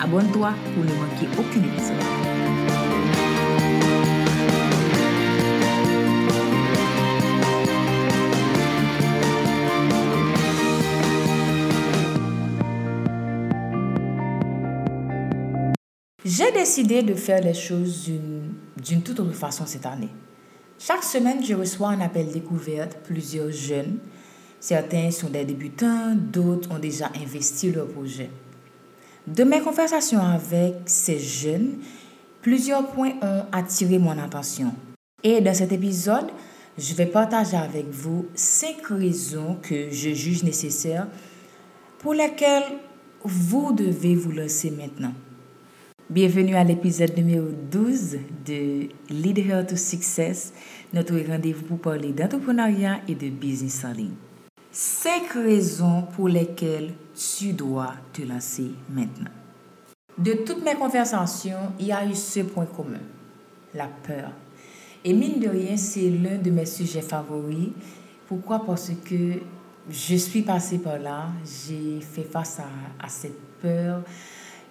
Abonne-toi 0.00 0.52
pour 0.74 0.84
ne 0.84 0.92
manquer 0.92 1.26
aucun 1.38 1.62
épisode. 1.62 1.96
J'ai 16.24 16.52
décidé 16.52 17.02
de 17.02 17.14
faire 17.14 17.40
les 17.40 17.54
choses 17.54 18.10
d'une 18.76 19.02
toute 19.02 19.20
autre 19.20 19.32
façon 19.32 19.64
cette 19.64 19.86
année. 19.86 20.10
Chaque 20.78 21.04
semaine, 21.04 21.42
je 21.42 21.54
reçois 21.54 21.88
un 21.88 22.00
appel 22.00 22.30
découverte, 22.30 22.98
plusieurs 23.04 23.50
jeunes. 23.50 23.98
Certains 24.60 25.10
sont 25.10 25.30
des 25.30 25.44
débutants, 25.44 26.14
d'autres 26.14 26.70
ont 26.70 26.78
déjà 26.78 27.10
investi 27.22 27.72
leur 27.72 27.86
projet. 27.88 28.28
De 29.26 29.42
mes 29.42 29.60
conversations 29.60 30.20
avec 30.20 30.74
ces 30.86 31.18
jeunes, 31.18 31.78
plusieurs 32.42 32.86
points 32.86 33.14
ont 33.22 33.42
attiré 33.50 33.98
mon 33.98 34.16
attention. 34.18 34.72
Et 35.24 35.40
dans 35.40 35.52
cet 35.52 35.72
épisode, 35.72 36.26
je 36.78 36.94
vais 36.94 37.06
partager 37.06 37.56
avec 37.56 37.86
vous 37.90 38.26
cinq 38.36 38.86
raisons 38.88 39.58
que 39.60 39.90
je 39.90 40.10
juge 40.10 40.44
nécessaires 40.44 41.08
pour 41.98 42.14
lesquelles 42.14 42.78
vous 43.24 43.72
devez 43.72 44.14
vous 44.14 44.30
lancer 44.30 44.70
maintenant. 44.70 45.12
Bienvenue 46.08 46.54
à 46.54 46.62
l'épisode 46.62 47.16
numéro 47.16 47.48
12 47.72 48.18
de 48.46 48.88
Lead 49.10 49.38
Her 49.38 49.66
to 49.66 49.74
Success, 49.74 50.52
notre 50.92 51.18
rendez-vous 51.28 51.64
pour 51.64 51.80
parler 51.80 52.12
d'entrepreneuriat 52.12 53.00
et 53.08 53.16
de 53.16 53.28
business 53.28 53.84
en 53.84 53.90
ligne. 53.90 54.25
Cinq 54.78 55.30
raisons 55.32 56.02
pour 56.02 56.28
lesquelles 56.28 56.92
tu 57.14 57.54
dois 57.54 57.94
te 58.12 58.20
lancer 58.20 58.72
maintenant. 58.90 59.30
De 60.18 60.34
toutes 60.44 60.62
mes 60.62 60.74
conversations, 60.74 61.72
il 61.80 61.86
y 61.86 61.92
a 61.92 62.04
eu 62.04 62.14
ce 62.14 62.40
point 62.40 62.66
commun, 62.66 63.00
la 63.72 63.86
peur. 63.86 64.32
Et 65.02 65.14
mine 65.14 65.40
de 65.40 65.48
rien, 65.48 65.78
c'est 65.78 66.10
l'un 66.10 66.36
de 66.36 66.50
mes 66.50 66.66
sujets 66.66 67.00
favoris. 67.00 67.70
Pourquoi? 68.28 68.66
Parce 68.66 68.90
que 69.02 69.40
je 69.88 70.16
suis 70.16 70.42
passée 70.42 70.76
par 70.76 70.98
là, 70.98 71.28
j'ai 71.42 72.02
fait 72.02 72.24
face 72.24 72.60
à, 72.60 72.68
à 73.02 73.08
cette 73.08 73.40
peur, 73.62 74.02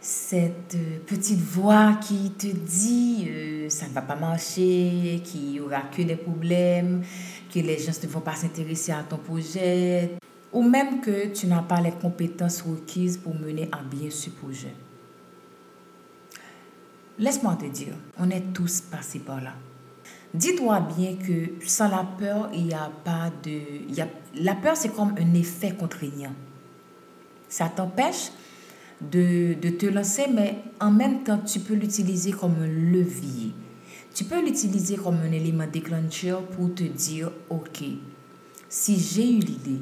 cette 0.05 0.75
euh, 0.75 0.99
petite 1.03 1.39
voix 1.39 1.93
qui 1.99 2.29
te 2.37 2.45
dit 2.45 3.25
euh, 3.27 3.69
ça 3.69 3.87
ne 3.87 3.91
va 3.91 4.03
pas 4.03 4.15
marcher, 4.15 5.19
qu'il 5.23 5.49
n'y 5.49 5.59
aura 5.59 5.81
que 5.81 6.03
des 6.03 6.15
problèmes, 6.15 7.01
que 7.51 7.57
les 7.57 7.79
gens 7.79 7.91
ne 8.03 8.07
vont 8.07 8.19
pas 8.19 8.35
s'intéresser 8.35 8.91
à 8.91 9.01
ton 9.01 9.17
projet, 9.17 10.11
ou 10.53 10.61
même 10.61 11.01
que 11.01 11.33
tu 11.33 11.47
n'as 11.47 11.63
pas 11.63 11.81
les 11.81 11.89
compétences 11.89 12.61
requises 12.61 13.17
pour 13.17 13.33
mener 13.33 13.67
à 13.71 13.81
bien 13.81 14.11
ce 14.11 14.29
projet. 14.29 14.75
Laisse-moi 17.17 17.55
te 17.55 17.65
dire, 17.65 17.95
on 18.19 18.29
est 18.29 18.53
tous 18.53 18.81
passés 18.81 19.19
par 19.19 19.41
là. 19.41 19.53
Dis-toi 20.35 20.81
bien 20.81 21.15
que 21.15 21.65
sans 21.65 21.87
la 21.89 22.03
peur, 22.03 22.51
il 22.53 22.65
n'y 22.65 22.73
a 22.75 22.91
pas 23.03 23.31
de... 23.41 23.59
la 24.35 24.53
peur, 24.53 24.77
c'est 24.77 24.93
comme 24.93 25.15
un 25.17 25.33
effet 25.33 25.71
contraignant. 25.71 26.33
Ça 27.49 27.69
t'empêche 27.75 28.29
de, 29.01 29.53
de 29.53 29.69
te 29.69 29.85
lancer, 29.85 30.25
mais 30.33 30.59
en 30.79 30.91
même 30.91 31.23
temps, 31.23 31.39
tu 31.39 31.59
peux 31.59 31.73
l'utiliser 31.73 32.31
comme 32.31 32.55
un 32.61 32.67
levier. 32.67 33.51
Tu 34.13 34.23
peux 34.23 34.41
l'utiliser 34.43 34.95
comme 34.95 35.17
un 35.17 35.31
élément 35.31 35.67
déclencheur 35.67 36.43
pour 36.43 36.73
te 36.73 36.83
dire, 36.83 37.31
OK, 37.49 37.83
si 38.69 38.99
j'ai 38.99 39.29
eu 39.29 39.39
l'idée, 39.39 39.81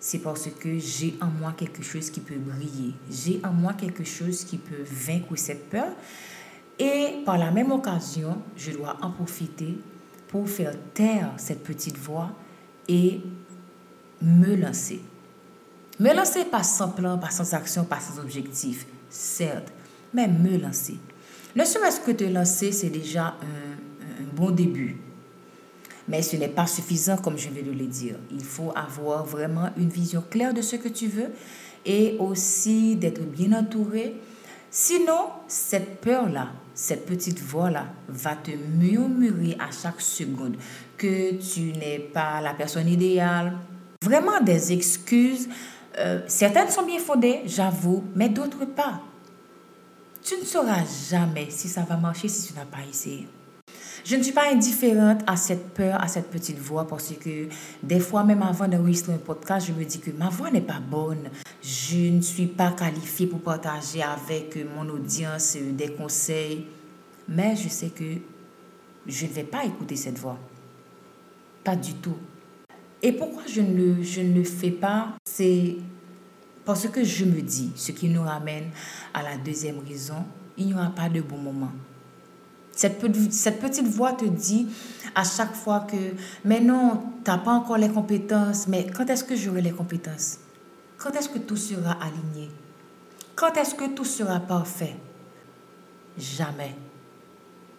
c'est 0.00 0.18
parce 0.18 0.48
que 0.58 0.78
j'ai 0.78 1.16
en 1.20 1.26
moi 1.26 1.52
quelque 1.56 1.82
chose 1.82 2.10
qui 2.10 2.20
peut 2.20 2.38
briller. 2.38 2.94
J'ai 3.10 3.40
en 3.44 3.52
moi 3.52 3.74
quelque 3.74 4.04
chose 4.04 4.44
qui 4.44 4.56
peut 4.58 4.84
vaincre 4.84 5.36
cette 5.36 5.68
peur. 5.68 5.92
Et 6.78 7.22
par 7.24 7.36
la 7.36 7.50
même 7.50 7.72
occasion, 7.72 8.38
je 8.56 8.70
dois 8.70 8.96
en 9.02 9.10
profiter 9.10 9.76
pour 10.28 10.48
faire 10.48 10.74
taire 10.94 11.32
cette 11.36 11.64
petite 11.64 11.96
voix 11.96 12.30
et 12.86 13.20
me 14.22 14.54
lancer. 14.54 15.00
Me 16.00 16.14
lancer 16.14 16.44
pas 16.44 16.62
sans 16.62 16.90
plan, 16.90 17.18
pas 17.18 17.30
sans 17.30 17.54
action, 17.54 17.84
pas 17.84 17.98
sans 17.98 18.20
objectif, 18.20 18.86
certes, 19.10 19.72
mais 20.14 20.28
me 20.28 20.56
lancer. 20.56 20.96
Ne 21.56 21.64
serait-ce 21.64 22.00
que 22.00 22.12
te 22.12 22.22
lancer, 22.22 22.70
c'est 22.70 22.90
déjà 22.90 23.34
un, 23.42 24.34
bon 24.36 24.50
début. 24.52 24.96
Mais 26.06 26.22
ce 26.22 26.36
n'est 26.36 26.48
pas 26.48 26.66
suffisant, 26.68 27.16
comme 27.16 27.36
je 27.36 27.48
viens 27.48 27.64
de 27.64 27.76
le 27.76 27.86
dire. 27.86 28.14
Il 28.30 28.44
faut 28.44 28.72
avoir 28.76 29.24
vraiment 29.24 29.70
une 29.76 29.88
vision 29.88 30.22
claire 30.30 30.54
de 30.54 30.62
ce 30.62 30.76
que 30.76 30.88
tu 30.88 31.08
veux 31.08 31.30
et 31.84 32.16
aussi 32.20 32.94
d'être 32.94 33.22
bien 33.22 33.52
entouré. 33.52 34.14
Sinon, 34.70 35.30
cette 35.48 36.00
peur-là, 36.00 36.50
cette 36.74 37.06
petite 37.06 37.40
voix-là 37.40 37.86
va 38.08 38.36
te 38.36 38.52
murmurer 38.52 39.56
à 39.58 39.70
chaque 39.72 40.00
seconde 40.00 40.56
que 40.96 41.32
tu 41.32 41.72
n'es 41.72 41.98
pas 41.98 42.40
la 42.40 42.54
personne 42.54 42.86
idéale. 42.88 43.54
Vraiment 44.04 44.40
des 44.40 44.72
excuses 44.72 45.48
euh, 45.98 46.20
certaines 46.26 46.70
sont 46.70 46.84
bien 46.84 46.98
fondées, 46.98 47.42
j'avoue, 47.46 48.04
mais 48.14 48.28
d'autres 48.28 48.64
pas. 48.64 49.00
Tu 50.22 50.36
ne 50.36 50.44
sauras 50.44 50.84
jamais 51.10 51.48
si 51.50 51.68
ça 51.68 51.82
va 51.82 51.96
marcher 51.96 52.28
si 52.28 52.48
tu 52.48 52.54
n'as 52.54 52.64
pas 52.64 52.78
essayé. 52.88 53.26
Je 54.04 54.16
ne 54.16 54.22
suis 54.22 54.32
pas 54.32 54.50
indifférente 54.50 55.20
à 55.26 55.36
cette 55.36 55.74
peur, 55.74 56.02
à 56.02 56.08
cette 56.08 56.30
petite 56.30 56.58
voix, 56.58 56.86
parce 56.86 57.12
que 57.12 57.48
des 57.82 58.00
fois, 58.00 58.24
même 58.24 58.42
avant 58.42 58.66
d'enregistrer 58.66 59.12
un 59.12 59.18
podcast, 59.18 59.66
je 59.66 59.72
me 59.72 59.84
dis 59.84 60.00
que 60.00 60.10
ma 60.12 60.28
voix 60.28 60.50
n'est 60.50 60.62
pas 60.62 60.80
bonne. 60.80 61.28
Je 61.62 62.10
ne 62.10 62.22
suis 62.22 62.46
pas 62.46 62.72
qualifiée 62.72 63.26
pour 63.26 63.40
partager 63.40 64.02
avec 64.02 64.58
mon 64.74 64.88
audience 64.88 65.56
des 65.72 65.92
conseils. 65.92 66.66
Mais 67.28 67.56
je 67.56 67.68
sais 67.68 67.88
que 67.88 68.04
je 69.06 69.26
ne 69.26 69.30
vais 69.30 69.44
pas 69.44 69.64
écouter 69.66 69.96
cette 69.96 70.18
voix. 70.18 70.38
Pas 71.62 71.76
du 71.76 71.94
tout. 71.94 72.16
Et 73.02 73.12
pourquoi 73.12 73.42
je 73.46 73.60
ne, 73.60 74.02
je 74.02 74.22
ne 74.22 74.34
le 74.34 74.44
fais 74.44 74.70
pas? 74.70 75.17
C'est 75.38 75.76
parce 76.64 76.88
que 76.88 77.04
je 77.04 77.24
me 77.24 77.40
dis, 77.40 77.70
ce 77.76 77.92
qui 77.92 78.08
nous 78.08 78.22
ramène 78.22 78.70
à 79.14 79.22
la 79.22 79.36
deuxième 79.36 79.78
raison, 79.88 80.24
il 80.56 80.66
n'y 80.66 80.74
aura 80.74 80.90
pas 80.90 81.08
de 81.08 81.20
bon 81.20 81.38
moment. 81.38 81.70
Cette, 82.72 83.00
cette 83.30 83.60
petite 83.60 83.86
voix 83.86 84.14
te 84.14 84.24
dit 84.24 84.66
à 85.14 85.22
chaque 85.22 85.54
fois 85.54 85.86
que, 85.88 85.96
mais 86.44 86.58
non, 86.58 87.00
tu 87.24 87.30
n'as 87.30 87.38
pas 87.38 87.52
encore 87.52 87.78
les 87.78 87.88
compétences, 87.88 88.66
mais 88.66 88.88
quand 88.92 89.08
est-ce 89.08 89.22
que 89.22 89.36
j'aurai 89.36 89.62
les 89.62 89.70
compétences? 89.70 90.38
Quand 90.96 91.12
est-ce 91.14 91.28
que 91.28 91.38
tout 91.38 91.56
sera 91.56 91.92
aligné? 91.92 92.50
Quand 93.36 93.56
est-ce 93.56 93.76
que 93.76 93.94
tout 93.94 94.04
sera 94.04 94.40
parfait? 94.40 94.96
Jamais. 96.18 96.74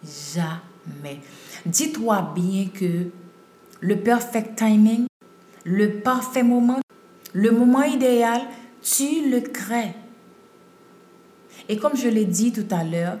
Jamais. 0.02 1.20
Dis-toi 1.66 2.32
bien 2.34 2.68
que 2.68 3.10
le 3.80 3.96
perfect 4.00 4.56
timing 4.56 5.04
le 5.64 6.00
parfait 6.00 6.42
moment, 6.42 6.80
le 7.32 7.50
moment 7.50 7.82
idéal, 7.82 8.42
tu 8.82 9.30
le 9.30 9.40
crées. 9.40 9.94
Et 11.68 11.76
comme 11.76 11.96
je 11.96 12.08
l'ai 12.08 12.24
dit 12.24 12.52
tout 12.52 12.66
à 12.70 12.82
l'heure, 12.84 13.18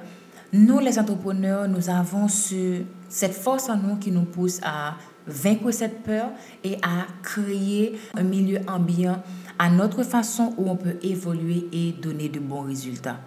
nous 0.52 0.80
les 0.80 0.98
entrepreneurs, 0.98 1.68
nous 1.68 1.88
avons 1.90 2.26
ce, 2.26 2.82
cette 3.08 3.34
force 3.34 3.68
en 3.68 3.76
nous 3.76 3.96
qui 3.96 4.10
nous 4.10 4.24
pousse 4.24 4.60
à 4.64 4.96
vaincre 5.26 5.70
cette 5.70 6.02
peur 6.02 6.30
et 6.64 6.76
à 6.82 7.06
créer 7.22 7.98
un 8.16 8.22
milieu 8.22 8.58
ambiant 8.66 9.22
à 9.58 9.70
notre 9.70 10.02
façon 10.02 10.54
où 10.56 10.68
on 10.68 10.76
peut 10.76 10.96
évoluer 11.02 11.68
et 11.72 11.92
donner 11.92 12.28
de 12.28 12.40
bons 12.40 12.62
résultats. 12.62 13.20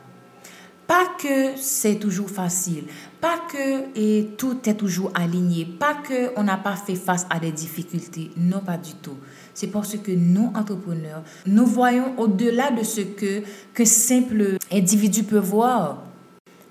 Pas 0.87 1.05
que 1.17 1.55
c'est 1.55 1.95
toujours 1.95 2.29
facile, 2.29 2.83
pas 3.21 3.39
que 3.49 3.97
et 3.97 4.31
tout 4.37 4.57
est 4.67 4.73
toujours 4.73 5.11
aligné, 5.15 5.65
pas 5.65 5.93
que 5.95 6.31
on 6.35 6.43
n'a 6.43 6.57
pas 6.57 6.75
fait 6.75 6.95
face 6.95 7.25
à 7.29 7.39
des 7.39 7.51
difficultés. 7.51 8.31
Non, 8.35 8.59
pas 8.59 8.77
du 8.77 8.93
tout. 8.95 9.17
C'est 9.53 9.67
parce 9.67 9.95
que 9.97 10.11
nous, 10.11 10.51
entrepreneurs, 10.55 11.23
nous 11.45 11.65
voyons 11.65 12.13
au-delà 12.17 12.71
de 12.71 12.83
ce 12.83 13.01
que, 13.01 13.43
que 13.73 13.85
simple 13.85 14.57
individu 14.71 15.23
peut 15.23 15.37
voir. 15.37 16.03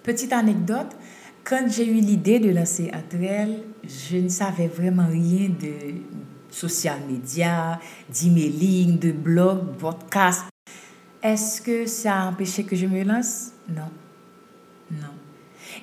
Petite 0.02 0.32
anecdote, 0.32 0.90
quand 1.44 1.66
j'ai 1.68 1.88
eu 1.88 2.00
l'idée 2.00 2.38
de 2.38 2.50
lancer 2.50 2.90
Atrel, 2.92 3.62
je 3.84 4.18
ne 4.18 4.28
savais 4.28 4.68
vraiment 4.68 5.06
rien 5.08 5.48
de 5.48 5.94
social 6.50 6.98
media, 7.08 7.80
d'emailing, 8.10 8.98
de 8.98 9.12
blog, 9.12 9.76
podcast. 9.78 10.44
Est-ce 11.22 11.62
que 11.62 11.86
ça 11.86 12.20
a 12.20 12.26
empêché 12.28 12.64
que 12.64 12.76
je 12.76 12.86
me 12.86 13.02
lance? 13.04 13.52
Non. 13.68 14.01
Non. 14.92 15.14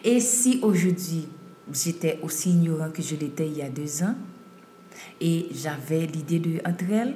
Et 0.03 0.19
si 0.19 0.59
aujourd'hui, 0.61 1.27
j'étais 1.71 2.19
aussi 2.21 2.51
ignorant 2.51 2.91
que 2.91 3.01
je 3.01 3.15
l'étais 3.15 3.47
il 3.47 3.57
y 3.57 3.61
a 3.61 3.69
deux 3.69 4.03
ans, 4.03 4.15
et 5.19 5.47
j'avais 5.51 6.05
l'idée 6.05 6.39
de 6.39 6.59
entre 6.65 6.91
elles, 6.91 7.15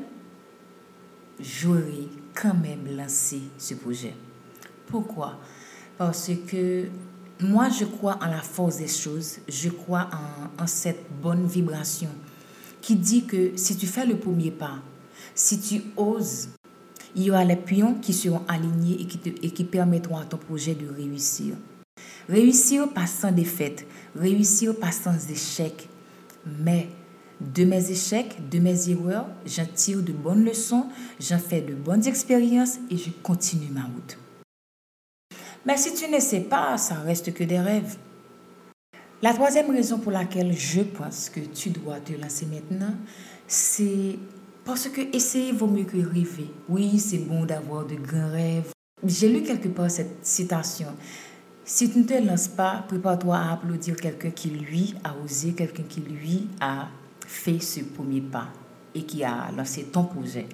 j'aurais 1.40 2.08
quand 2.34 2.54
même 2.54 2.96
lancé 2.96 3.42
ce 3.58 3.74
projet. 3.76 4.14
Pourquoi? 4.88 5.40
Parce 5.98 6.32
que 6.48 6.86
moi, 7.42 7.70
je 7.70 7.86
crois 7.86 8.18
en 8.22 8.28
la 8.28 8.42
force 8.42 8.78
des 8.78 8.88
choses, 8.88 9.40
je 9.48 9.70
crois 9.70 10.10
en, 10.12 10.64
en 10.64 10.68
cette 10.68 11.06
bonne 11.22 11.46
vibration 11.46 12.10
qui 12.82 12.96
dit 12.96 13.26
que 13.26 13.52
si 13.56 13.78
tu 13.78 13.88
fais 13.88 14.06
le 14.06 14.18
premier 14.18 14.52
pas, 14.52 14.80
si 15.34 15.60
tu 15.60 15.82
oses, 15.98 16.50
il 17.16 17.24
y 17.24 17.32
aura 17.32 17.44
les 17.44 17.56
pions 17.56 17.96
qui 17.96 18.14
seront 18.14 18.42
alignés 18.48 19.02
et 19.02 19.06
qui, 19.06 19.20
et 19.42 19.52
qui 19.52 19.64
permettront 19.64 20.18
à 20.18 20.26
ton 20.26 20.38
projet 20.38 20.76
de 20.76 20.88
réussir. 20.90 21.56
Réussir 22.30 22.90
pas 22.90 23.08
sans 23.08 23.32
défaite, 23.32 23.86
réussir 24.16 24.78
pas 24.80 24.92
sans 24.92 25.30
échec, 25.30 25.90
mais 26.46 26.88
de 27.42 27.66
mes 27.66 27.92
échecs, 27.92 28.50
de 28.50 28.60
mes 28.60 28.90
erreurs, 28.90 29.28
j'en 29.46 29.66
tire 29.66 30.02
de 30.02 30.14
bonnes 30.14 30.46
leçons, 30.46 30.86
j'en 31.20 31.40
fais 31.40 31.62
de 31.62 31.74
bonnes 31.74 32.08
expériences 32.08 32.78
et 32.90 32.98
je 32.98 33.10
continue 33.22 33.70
ma 33.72 33.84
route. 33.84 34.18
Mais 35.66 35.78
si 35.78 35.94
tu 35.94 36.10
ne 36.10 36.20
sais 36.20 36.42
pas, 36.42 36.78
ça 36.78 36.96
reste 36.96 37.34
que 37.34 37.44
des 37.44 37.60
rêves. 37.60 37.98
La 39.22 39.34
troisième 39.34 39.72
raison 39.72 40.00
pour 40.00 40.12
laquelle 40.12 40.54
je 40.54 40.82
pense 40.82 41.30
que 41.30 41.40
tu 41.40 41.70
dois 41.70 42.00
te 42.00 42.14
lancer 42.14 42.46
maintenant, 42.46 42.94
c'est 43.48 44.18
parce 44.66 44.90
que 44.90 45.02
essayer 45.16 45.52
vaut 45.52 45.68
mieux 45.68 45.86
que 45.86 45.98
rêver. 45.98 46.50
Oui, 46.68 47.00
c'est 47.00 47.20
bon 47.20 47.46
d'avoir 47.46 47.86
de 47.86 47.96
grands 47.96 48.32
rêves. 48.32 48.72
J'ai 49.06 49.30
lu 49.30 49.44
quelque 49.44 49.70
part 49.70 49.92
cette 49.92 50.26
citation. 50.26 50.88
Si 51.66 51.90
tu 51.90 52.00
ne 52.00 52.04
te 52.04 52.14
lances 52.14 52.50
pas, 52.50 52.84
prépare-toi 52.90 53.38
à 53.38 53.54
applaudir 53.54 53.96
quelqu'un 53.96 54.32
qui, 54.32 54.50
lui, 54.50 54.96
a 55.02 55.16
osé, 55.24 55.54
quelqu'un 55.54 55.84
qui, 55.88 56.02
lui, 56.02 56.48
a 56.60 56.90
fait 57.26 57.60
ce 57.60 57.80
premier 57.80 58.20
pas 58.20 58.50
et 58.94 59.04
qui 59.04 59.24
a 59.24 59.50
lancé 59.56 59.84
ton 59.84 60.04
projet. 60.04 60.46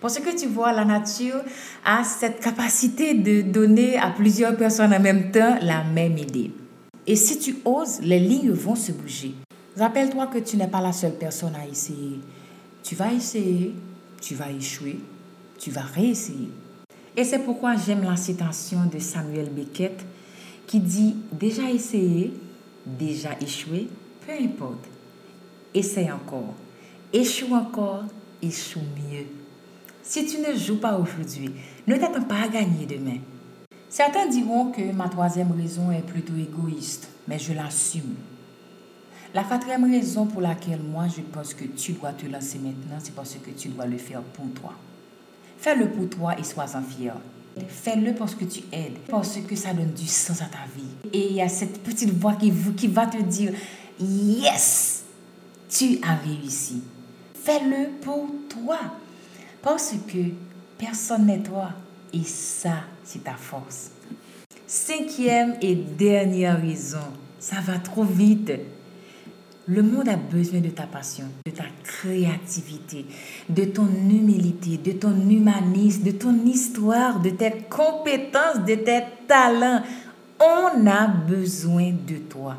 Parce 0.00 0.18
que 0.18 0.34
tu 0.36 0.46
vois, 0.46 0.72
la 0.72 0.86
nature 0.86 1.42
a 1.84 2.02
cette 2.02 2.40
capacité 2.40 3.12
de 3.12 3.42
donner 3.42 3.98
à 3.98 4.10
plusieurs 4.10 4.56
personnes 4.56 4.94
en 4.94 5.00
même 5.00 5.30
temps 5.30 5.58
la 5.60 5.84
même 5.84 6.16
idée. 6.16 6.50
Et 7.06 7.14
si 7.14 7.38
tu 7.38 7.58
oses, 7.66 8.00
les 8.00 8.18
lignes 8.18 8.52
vont 8.52 8.74
se 8.74 8.92
bouger. 8.92 9.34
Rappelle-toi 9.76 10.28
que 10.28 10.38
tu 10.38 10.56
n'es 10.56 10.66
pas 10.66 10.80
la 10.80 10.92
seule 10.92 11.14
personne 11.14 11.54
à 11.54 11.66
essayer. 11.66 12.20
Tu 12.82 12.94
vas 12.94 13.12
essayer, 13.12 13.74
tu 14.20 14.34
vas 14.34 14.50
échouer, 14.50 14.98
tu 15.58 15.70
vas 15.70 15.82
réessayer. 15.82 16.50
Et 17.16 17.24
c'est 17.24 17.40
pourquoi 17.40 17.76
j'aime 17.76 18.02
la 18.02 18.16
citation 18.16 18.86
de 18.92 18.98
Samuel 18.98 19.50
Beckett 19.50 20.04
qui 20.68 20.80
dit 20.80 21.16
déjà 21.32 21.68
essayé, 21.70 22.32
déjà 22.86 23.30
échoué, 23.40 23.88
peu 24.24 24.32
importe. 24.32 24.84
Essaye 25.74 26.12
encore. 26.12 26.54
Échoue 27.12 27.54
encore, 27.54 28.04
échoue 28.42 28.80
mieux. 28.80 29.24
Si 30.02 30.26
tu 30.26 30.38
ne 30.38 30.54
joues 30.54 30.78
pas 30.78 30.98
aujourd'hui, 30.98 31.50
ne 31.86 31.96
t'attends 31.96 32.22
pas 32.22 32.42
à 32.42 32.48
gagner 32.48 32.84
demain. 32.84 33.18
Certains 33.88 34.26
diront 34.26 34.70
que 34.70 34.92
ma 34.92 35.08
troisième 35.08 35.52
raison 35.52 35.90
est 35.90 36.06
plutôt 36.06 36.36
égoïste, 36.36 37.08
mais 37.26 37.38
je 37.38 37.54
l'assume. 37.54 38.14
La 39.32 39.44
quatrième 39.44 39.90
raison 39.90 40.26
pour 40.26 40.42
laquelle 40.42 40.82
moi 40.82 41.06
je 41.08 41.22
pense 41.22 41.54
que 41.54 41.64
tu 41.64 41.92
dois 41.92 42.12
te 42.12 42.26
lancer 42.26 42.58
maintenant, 42.58 42.98
c'est 42.98 43.14
parce 43.14 43.34
que 43.34 43.50
tu 43.50 43.68
dois 43.68 43.86
le 43.86 43.96
faire 43.96 44.20
pour 44.20 44.46
toi. 44.52 44.74
Fais-le 45.56 45.88
pour 45.88 46.10
toi 46.10 46.38
et 46.38 46.44
sois-en 46.44 46.82
fier. 46.82 47.14
Fais-le 47.68 48.14
parce 48.14 48.34
que 48.34 48.44
tu 48.44 48.60
aides, 48.72 48.98
parce 49.08 49.38
que 49.38 49.56
ça 49.56 49.72
donne 49.72 49.92
du 49.92 50.06
sens 50.06 50.40
à 50.42 50.46
ta 50.46 50.58
vie. 50.76 51.10
Et 51.12 51.28
il 51.28 51.32
y 51.34 51.42
a 51.42 51.48
cette 51.48 51.82
petite 51.82 52.10
voix 52.10 52.34
qui, 52.34 52.50
va 52.88 53.06
te 53.06 53.20
dire, 53.22 53.52
yes, 54.00 55.04
tu 55.68 55.98
as 56.02 56.16
réussi. 56.16 56.82
Fais-le 57.34 57.90
pour 58.00 58.28
toi, 58.48 58.78
parce 59.62 59.94
que 60.06 60.18
personne 60.76 61.26
n'est 61.26 61.42
toi. 61.42 61.70
Et 62.12 62.24
ça, 62.24 62.84
c'est 63.04 63.24
ta 63.24 63.34
force. 63.34 63.90
Cinquième 64.66 65.56
et 65.60 65.74
dernière 65.74 66.60
raison, 66.60 66.98
ça 67.38 67.56
va 67.60 67.78
trop 67.78 68.04
vite. 68.04 68.52
Le 69.70 69.82
monde 69.82 70.08
a 70.08 70.16
besoin 70.16 70.60
de 70.60 70.70
ta 70.70 70.86
passion, 70.86 71.26
de 71.44 71.50
ta 71.50 71.66
créativité, 71.84 73.04
de 73.50 73.64
ton 73.64 73.86
humilité, 73.86 74.78
de 74.78 74.92
ton 74.92 75.28
humanisme, 75.28 76.04
de 76.04 76.12
ton 76.12 76.42
histoire, 76.46 77.20
de 77.20 77.28
tes 77.28 77.52
compétences, 77.68 78.64
de 78.66 78.76
tes 78.76 79.02
talents. 79.26 79.82
On 80.40 80.86
a 80.86 81.08
besoin 81.08 81.92
de 81.92 82.16
toi. 82.16 82.56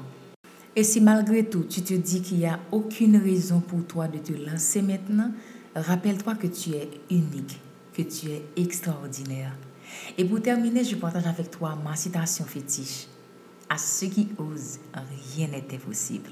Et 0.76 0.84
si 0.84 1.02
malgré 1.02 1.46
tout, 1.46 1.64
tu 1.64 1.82
te 1.82 1.96
dis 1.96 2.22
qu'il 2.22 2.38
n'y 2.38 2.46
a 2.46 2.60
aucune 2.72 3.18
raison 3.18 3.60
pour 3.60 3.84
toi 3.88 4.08
de 4.08 4.20
te 4.20 4.34
lancer 4.34 4.84
maintenant, 4.84 5.32
rappelle-toi 5.76 6.36
que 6.36 6.46
tu 6.46 6.74
es 6.74 6.92
unique, 7.10 7.60
que 7.92 8.04
tu 8.04 8.28
es 8.30 8.46
extraordinaire. 8.56 9.58
Et 10.16 10.26
pour 10.26 10.44
terminer, 10.44 10.84
je 10.84 10.96
partage 10.96 11.26
avec 11.26 11.50
toi 11.50 11.76
ma 11.84 11.96
citation 11.96 12.46
fétiche. 12.46 13.08
À 13.68 13.80
ceux 13.80 14.08
qui 14.08 14.28
osent, 14.38 14.80
rien 15.36 15.48
n'est 15.48 15.74
impossible. 15.74 16.30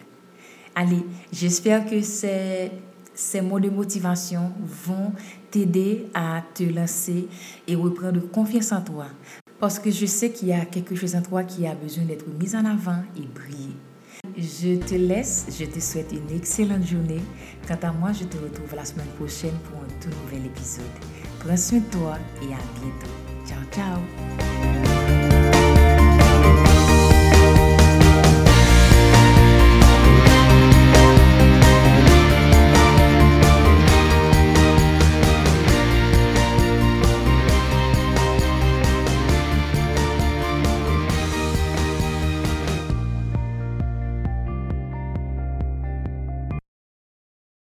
Allez, 0.80 1.04
j'espère 1.34 1.90
que 1.90 2.00
ces, 2.04 2.72
ces 3.16 3.42
mots 3.42 3.60
de 3.60 3.68
motivation 3.68 4.52
vont 4.86 5.12
t'aider 5.50 6.06
à 6.14 6.44
te 6.54 6.62
lancer 6.62 7.28
et 7.68 7.76
reprendre 7.76 8.22
confiance 8.30 8.72
en 8.72 8.82
toi. 8.82 9.08
Parce 9.60 9.80
que 9.80 9.90
je 9.90 10.06
sais 10.06 10.30
qu'il 10.30 10.50
y 10.50 10.54
a 10.54 10.66
quelque 10.66 10.94
chose 10.94 11.16
en 11.16 11.24
toi 11.24 11.44
qui 11.44 11.66
a 11.66 11.74
besoin 11.74 12.06
d'être 12.06 12.28
mis 12.28 12.56
en 12.56 12.64
avant 12.64 13.02
et 13.18 13.22
briller. 13.22 13.74
Je 14.38 14.78
te 14.78 14.94
laisse, 14.94 15.48
je 15.60 15.66
te 15.66 15.80
souhaite 15.80 16.12
une 16.12 16.38
excellente 16.38 16.86
journée. 16.86 17.22
Quant 17.68 17.80
à 17.82 17.92
moi, 17.92 18.12
je 18.12 18.26
te 18.26 18.38
retrouve 18.38 18.76
la 18.76 18.86
semaine 18.86 19.08
prochaine 19.18 19.56
pour 19.64 19.82
un 19.82 19.88
tout 20.00 20.16
nouvel 20.26 20.46
épisode. 20.46 20.86
Prends 21.40 21.58
soin 21.58 21.80
de 21.80 21.86
toi 21.86 22.20
et 22.44 22.54
à 22.54 22.60
bientôt. 22.80 23.48
Ciao, 23.48 23.64
ciao. 23.72 24.67